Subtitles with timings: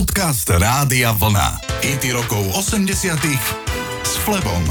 [0.00, 1.60] Podcast Rádia Vlna.
[1.84, 3.20] IT rokov 80
[4.00, 4.64] s Flebom.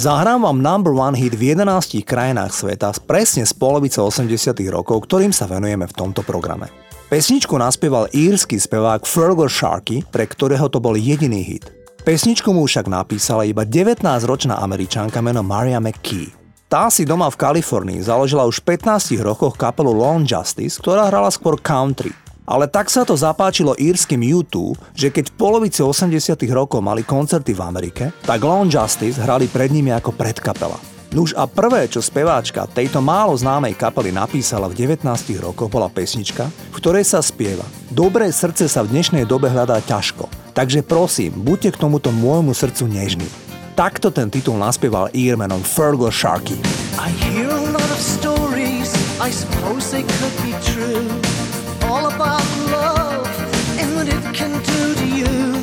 [0.00, 5.28] Zahrám vám number one hit v 11 krajinách sveta presne z polovice 80 rokov, ktorým
[5.28, 6.72] sa venujeme v tomto programe.
[7.12, 11.68] Pesničku naspieval írsky spevák Fergal Sharkey, pre ktorého to bol jediný hit.
[12.00, 16.32] Pesničku mu však napísala iba 19-ročná američanka meno Maria McKee.
[16.64, 21.28] Tá si doma v Kalifornii založila už v 15 rokoch kapelu Lone Justice, ktorá hrala
[21.28, 22.08] skôr country.
[22.48, 27.52] Ale tak sa to zapáčilo írskym U2, že keď v polovici 80 rokov mali koncerty
[27.52, 30.80] v Amerike, tak Lone Justice hrali pred nimi ako predkapela.
[31.12, 35.04] Nuž a prvé, čo speváčka tejto málo známej kapely napísala v 19
[35.40, 40.28] rokoch, bola pesnička, v ktorej sa spieva Dobré srdce sa v dnešnej dobe hľadá ťažko,
[40.52, 43.28] takže prosím, buďte k tomuto môjmu srdcu nežní.
[43.72, 46.60] Takto ten titul naspieval Earmanom Fergal Sharkey.
[47.00, 51.27] I hear a lot of stories, I suppose they could be true.
[51.88, 53.26] All about love
[53.78, 55.54] and what it can do to you.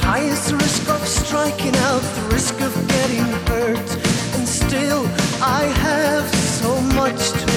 [0.00, 3.88] Highest risk of striking out, the risk of getting hurt,
[4.36, 5.02] and still
[5.42, 7.49] I have so much to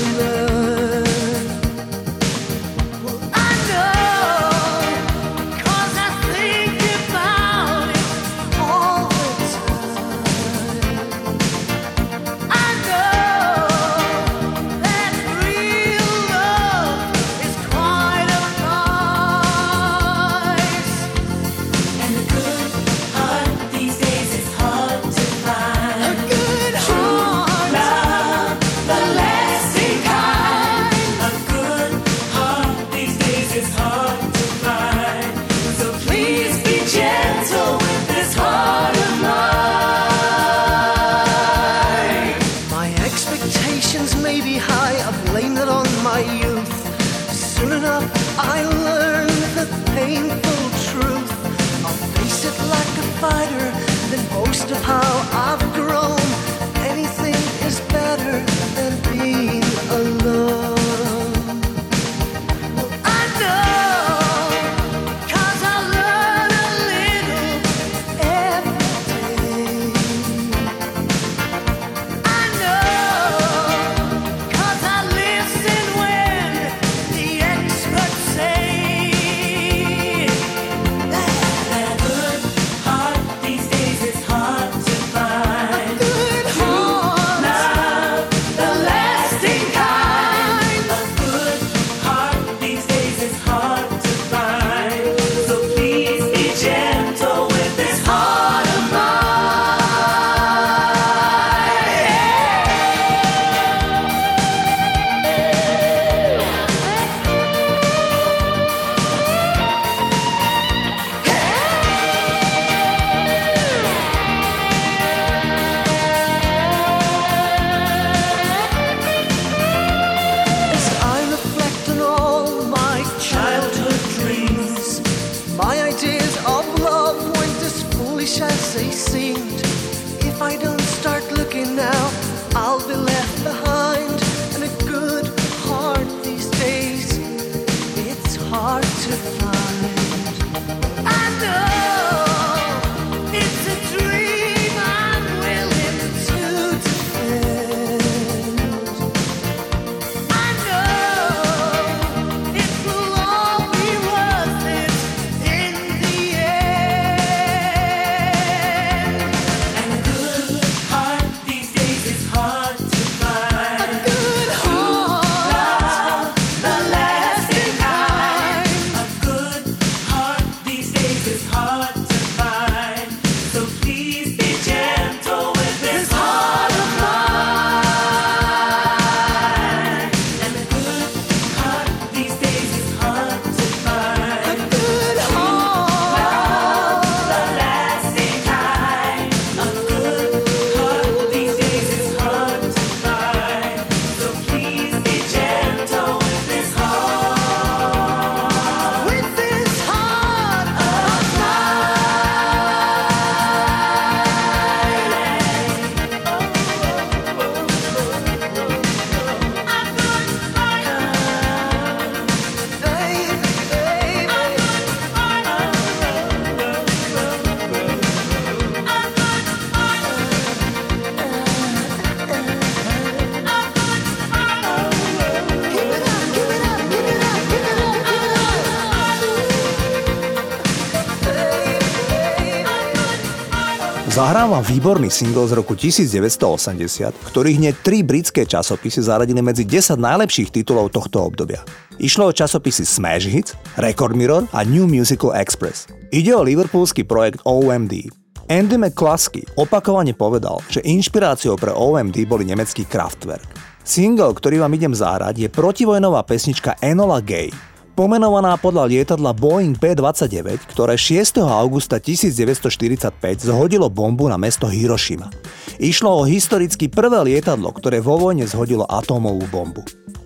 [234.24, 240.00] Zahrám vám výborný single z roku 1980, ktorý hneď tri britské časopisy zaradili medzi 10
[240.00, 241.60] najlepších titulov tohto obdobia.
[242.00, 245.92] Išlo o časopisy Smash Hits, Record Mirror a New Musical Express.
[246.16, 248.16] Ide o liverpoolský projekt OMD.
[248.48, 253.60] Andy McCluskey opakovane povedal, že inšpiráciou pre OMD boli nemecký Kraftwerk.
[253.84, 257.52] Single, ktorý vám idem zahrať, je protivojnová pesnička Enola Gay,
[257.94, 261.46] pomenovaná podľa lietadla Boeing P-29, ktoré 6.
[261.46, 263.14] augusta 1945
[263.46, 265.30] zhodilo bombu na mesto Hiroshima.
[265.78, 269.82] Išlo o historicky prvé lietadlo, ktoré vo vojne zhodilo atómovú bombu.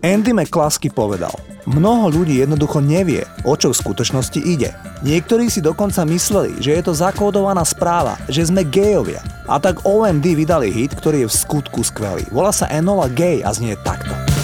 [0.06, 1.34] Andy McCluskey povedal,
[1.66, 4.72] mnoho ľudí jednoducho nevie, o čo v skutočnosti ide.
[5.02, 9.20] Niektorí si dokonca mysleli, že je to zakódovaná správa, že sme gejovia.
[9.50, 12.24] A tak OMD vydali hit, ktorý je v skutku skvelý.
[12.30, 14.37] Volá sa Enola Gay a znie takto.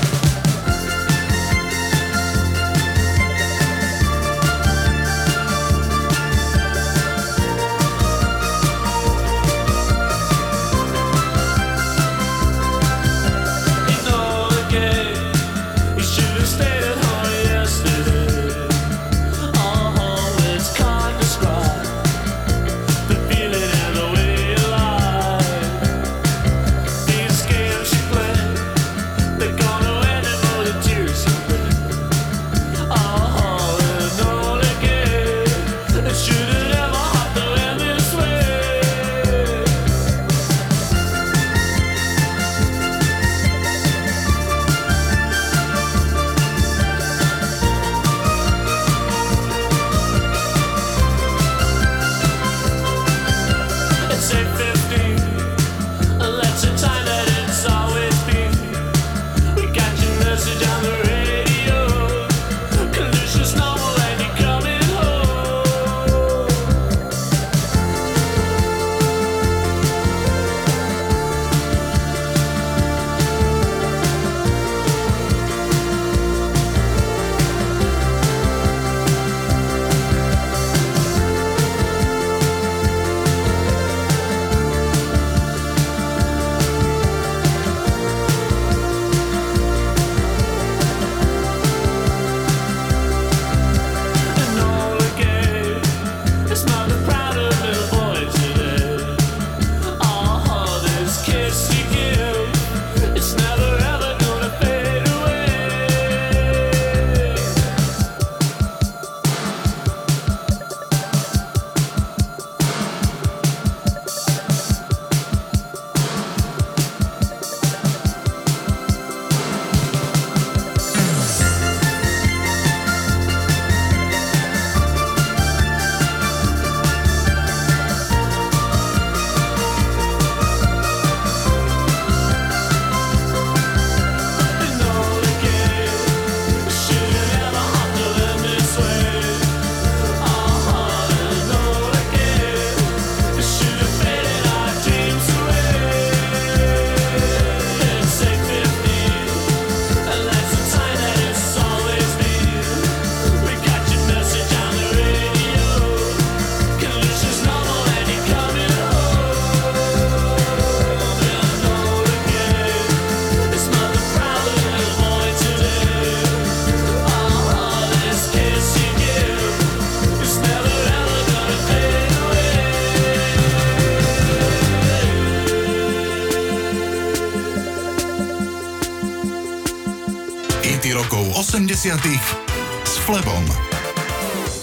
[181.83, 183.43] S Flebom.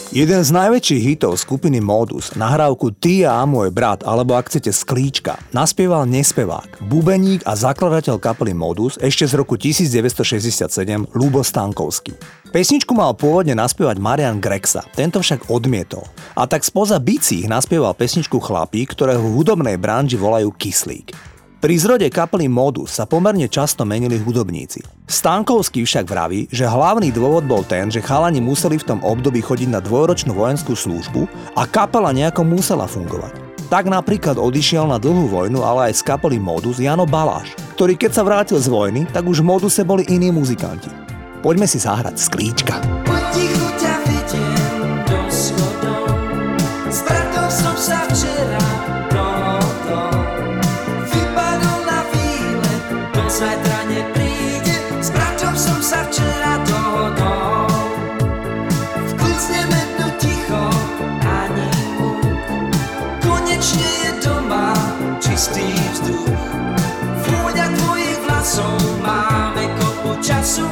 [0.09, 5.37] Jeden z najväčších hitov skupiny Modus, nahrávku Ty a môj brat, alebo ak chcete Sklíčka,
[5.53, 10.65] naspieval nespevák, bubeník a zakladateľ kapely Modus ešte z roku 1967
[11.13, 12.17] Lubo Stankovský.
[12.57, 16.09] Pesničku mal pôvodne naspievať Marian Grexa, tento však odmietol.
[16.33, 21.30] A tak spoza bicích naspieval pesničku chlapík, ktorého v hudobnej branži volajú Kyslík.
[21.61, 24.81] Pri zrode kapely Modus sa pomerne často menili hudobníci.
[25.05, 29.69] Stankovský však vraví, že hlavný dôvod bol ten, že chalani museli v tom období chodiť
[29.69, 33.37] na dvojročnú vojenskú službu a kapela nejako musela fungovať.
[33.69, 38.11] Tak napríklad odišiel na dlhú vojnu, ale aj z kapely Modus Jano Baláš, ktorý keď
[38.17, 40.89] sa vrátil z vojny, tak už v Moduse boli iní muzikanti.
[41.45, 42.81] Poďme si zahrať sklíčka.
[53.41, 57.73] zajtra nepríde, s bratom som sa včera dohodol.
[59.01, 60.65] V kľucne mednú ticho,
[61.25, 62.21] ani húk,
[63.25, 64.77] konečne je doma
[65.25, 66.37] čistý vzduch.
[67.25, 70.69] Vôňa tvojich vlasov, máme kopu času,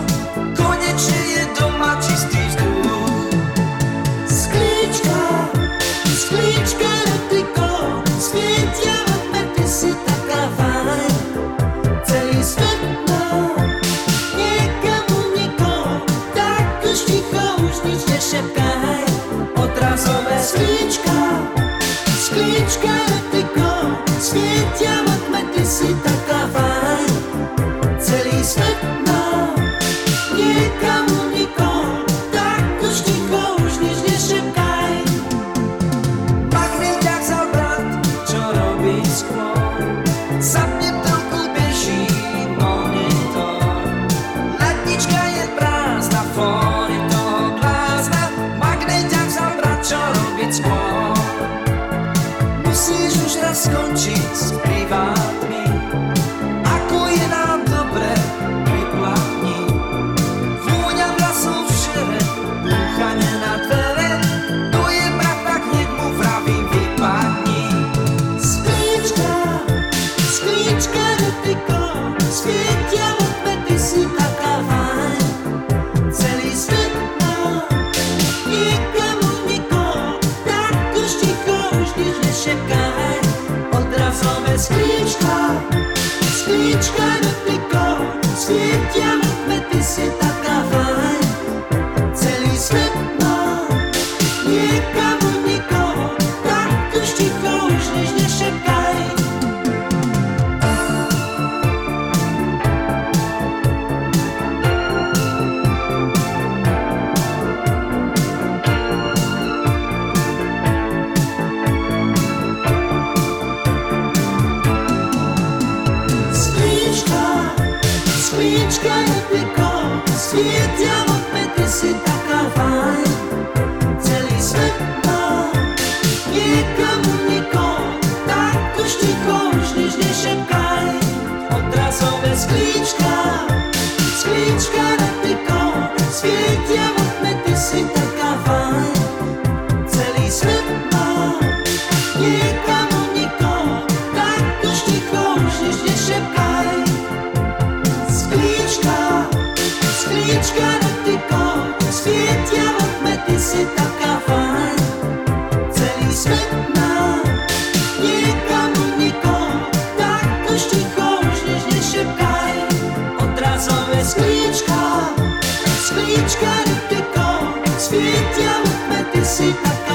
[167.88, 169.88] svietia v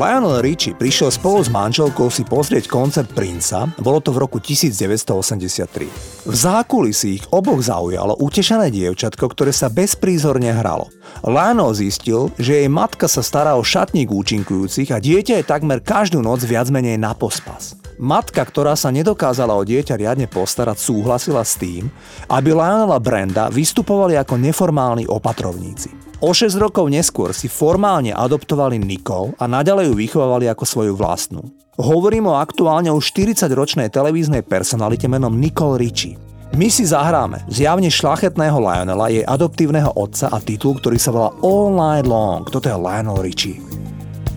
[0.00, 6.24] Lionel Richie prišiel spolu s manželkou si pozrieť koncert Princa, bolo to v roku 1983.
[6.24, 10.88] V zákulisí ich oboch zaujalo utešené dievčatko, ktoré sa bezprízorne hralo.
[11.20, 16.24] Lionel zistil, že jej matka sa stará o šatník účinkujúcich a dieťa je takmer každú
[16.24, 17.76] noc viac menej na pospas.
[18.00, 21.92] Matka, ktorá sa nedokázala o dieťa riadne postarať, súhlasila s tým,
[22.32, 25.99] aby Lionel a Brenda vystupovali ako neformálni opatrovníci.
[26.20, 31.48] O 6 rokov neskôr si formálne adoptovali Nicole a naďalej ju vychovávali ako svoju vlastnú.
[31.80, 36.20] Hovorím o aktuálne už 40-ročnej televíznej personalite menom Nicole Richie.
[36.52, 41.72] My si zahráme zjavne šlachetného Lionela, jej adoptívneho otca a titul, ktorý sa volá All
[41.72, 42.44] Night Long.
[42.44, 43.56] Toto je Lionel Richie.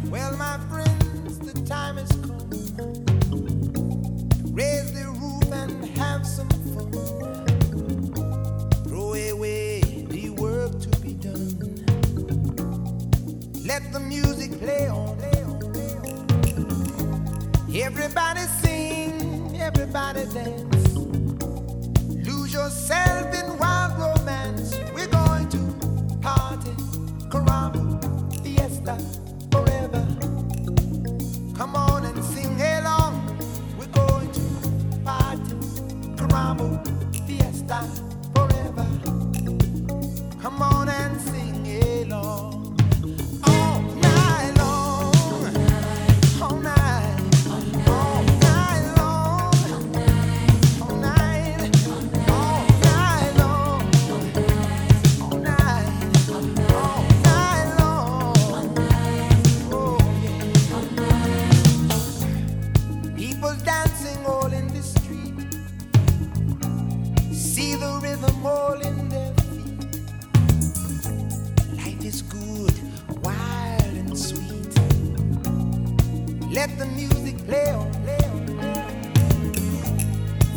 [0.07, 0.52] Well, my
[18.35, 20.72] Everybody sing, everybody dance.
[76.65, 77.91] Let the music play on.
[78.05, 78.47] Play on.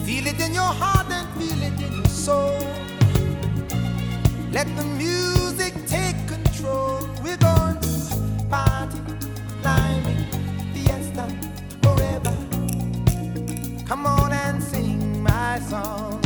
[0.07, 2.57] Feel it in your heart and feel it in your soul.
[4.53, 7.01] Let the music take control.
[7.25, 7.91] We're going to
[8.49, 9.01] party,
[9.63, 10.25] climbing,
[10.73, 11.27] fiesta
[11.83, 12.37] forever.
[13.85, 16.26] Come on and sing my song.